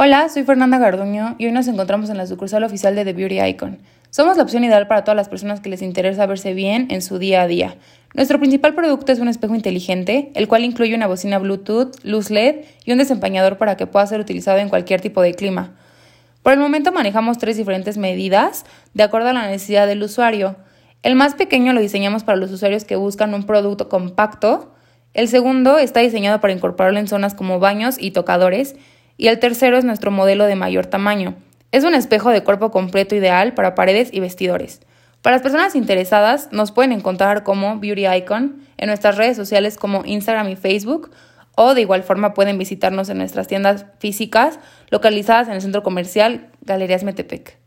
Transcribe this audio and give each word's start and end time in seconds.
Hola, 0.00 0.28
soy 0.28 0.44
Fernanda 0.44 0.78
Garduño 0.78 1.34
y 1.38 1.46
hoy 1.46 1.50
nos 1.50 1.66
encontramos 1.66 2.08
en 2.08 2.18
la 2.18 2.26
sucursal 2.28 2.62
oficial 2.62 2.94
de 2.94 3.04
The 3.04 3.14
Beauty 3.14 3.40
Icon. 3.40 3.78
Somos 4.10 4.36
la 4.36 4.44
opción 4.44 4.62
ideal 4.62 4.86
para 4.86 5.02
todas 5.02 5.16
las 5.16 5.28
personas 5.28 5.58
que 5.58 5.70
les 5.70 5.82
interesa 5.82 6.24
verse 6.24 6.54
bien 6.54 6.86
en 6.92 7.02
su 7.02 7.18
día 7.18 7.42
a 7.42 7.48
día. 7.48 7.74
Nuestro 8.14 8.38
principal 8.38 8.76
producto 8.76 9.10
es 9.10 9.18
un 9.18 9.26
espejo 9.26 9.56
inteligente, 9.56 10.30
el 10.36 10.46
cual 10.46 10.62
incluye 10.62 10.94
una 10.94 11.08
bocina 11.08 11.40
Bluetooth, 11.40 11.96
luz 12.04 12.30
LED 12.30 12.60
y 12.84 12.92
un 12.92 12.98
desempañador 12.98 13.58
para 13.58 13.76
que 13.76 13.88
pueda 13.88 14.06
ser 14.06 14.20
utilizado 14.20 14.58
en 14.58 14.68
cualquier 14.68 15.00
tipo 15.00 15.20
de 15.20 15.34
clima. 15.34 15.74
Por 16.44 16.52
el 16.52 16.60
momento 16.60 16.92
manejamos 16.92 17.38
tres 17.38 17.56
diferentes 17.56 17.98
medidas 17.98 18.66
de 18.94 19.02
acuerdo 19.02 19.30
a 19.30 19.32
la 19.32 19.48
necesidad 19.48 19.88
del 19.88 20.04
usuario. 20.04 20.54
El 21.02 21.16
más 21.16 21.34
pequeño 21.34 21.72
lo 21.72 21.80
diseñamos 21.80 22.22
para 22.22 22.38
los 22.38 22.52
usuarios 22.52 22.84
que 22.84 22.94
buscan 22.94 23.34
un 23.34 23.46
producto 23.46 23.88
compacto. 23.88 24.72
El 25.12 25.26
segundo 25.26 25.76
está 25.76 25.98
diseñado 25.98 26.40
para 26.40 26.52
incorporarlo 26.52 27.00
en 27.00 27.08
zonas 27.08 27.34
como 27.34 27.58
baños 27.58 27.96
y 27.98 28.12
tocadores 28.12 28.76
y 29.18 29.28
el 29.28 29.38
tercero 29.38 29.76
es 29.76 29.84
nuestro 29.84 30.10
modelo 30.10 30.46
de 30.46 30.54
mayor 30.54 30.86
tamaño. 30.86 31.34
Es 31.70 31.84
un 31.84 31.94
espejo 31.94 32.30
de 32.30 32.42
cuerpo 32.42 32.70
completo 32.70 33.14
ideal 33.14 33.52
para 33.52 33.74
paredes 33.74 34.08
y 34.10 34.20
vestidores. 34.20 34.80
Para 35.20 35.36
las 35.36 35.42
personas 35.42 35.74
interesadas, 35.74 36.48
nos 36.52 36.72
pueden 36.72 36.92
encontrar 36.92 37.42
como 37.42 37.78
Beauty 37.78 38.06
Icon 38.06 38.62
en 38.78 38.86
nuestras 38.86 39.18
redes 39.18 39.36
sociales 39.36 39.76
como 39.76 40.04
Instagram 40.06 40.48
y 40.48 40.56
Facebook, 40.56 41.10
o 41.56 41.74
de 41.74 41.80
igual 41.80 42.04
forma 42.04 42.32
pueden 42.32 42.56
visitarnos 42.56 43.08
en 43.10 43.18
nuestras 43.18 43.48
tiendas 43.48 43.84
físicas 43.98 44.60
localizadas 44.90 45.48
en 45.48 45.54
el 45.54 45.60
centro 45.60 45.82
comercial 45.82 46.50
Galerías 46.62 47.02
Metepec. 47.02 47.58